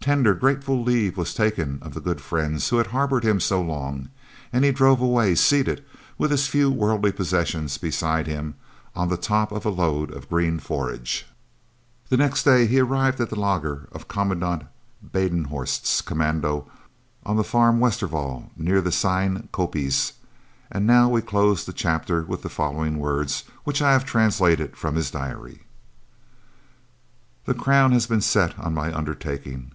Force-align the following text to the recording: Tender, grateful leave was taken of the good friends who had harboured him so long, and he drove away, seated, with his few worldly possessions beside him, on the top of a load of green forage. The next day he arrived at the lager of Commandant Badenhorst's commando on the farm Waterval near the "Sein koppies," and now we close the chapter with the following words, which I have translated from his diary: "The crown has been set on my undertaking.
Tender, 0.00 0.34
grateful 0.34 0.82
leave 0.82 1.16
was 1.16 1.32
taken 1.32 1.78
of 1.80 1.94
the 1.94 2.00
good 2.00 2.20
friends 2.20 2.68
who 2.68 2.76
had 2.76 2.88
harboured 2.88 3.24
him 3.24 3.40
so 3.40 3.62
long, 3.62 4.10
and 4.52 4.62
he 4.62 4.70
drove 4.70 5.00
away, 5.00 5.34
seated, 5.34 5.82
with 6.18 6.30
his 6.30 6.46
few 6.46 6.70
worldly 6.70 7.10
possessions 7.10 7.78
beside 7.78 8.26
him, 8.26 8.54
on 8.94 9.08
the 9.08 9.16
top 9.16 9.50
of 9.50 9.64
a 9.64 9.70
load 9.70 10.10
of 10.12 10.28
green 10.28 10.58
forage. 10.58 11.24
The 12.10 12.18
next 12.18 12.42
day 12.42 12.66
he 12.66 12.80
arrived 12.80 13.18
at 13.18 13.30
the 13.30 13.40
lager 13.40 13.88
of 13.92 14.06
Commandant 14.06 14.64
Badenhorst's 15.02 16.02
commando 16.02 16.70
on 17.24 17.36
the 17.36 17.42
farm 17.42 17.80
Waterval 17.80 18.50
near 18.58 18.82
the 18.82 18.92
"Sein 18.92 19.48
koppies," 19.54 20.12
and 20.70 20.86
now 20.86 21.08
we 21.08 21.22
close 21.22 21.64
the 21.64 21.72
chapter 21.72 22.24
with 22.24 22.42
the 22.42 22.50
following 22.50 22.98
words, 22.98 23.44
which 23.62 23.80
I 23.80 23.92
have 23.92 24.04
translated 24.04 24.76
from 24.76 24.96
his 24.96 25.10
diary: 25.10 25.62
"The 27.46 27.54
crown 27.54 27.92
has 27.92 28.06
been 28.06 28.20
set 28.20 28.58
on 28.58 28.74
my 28.74 28.94
undertaking. 28.94 29.70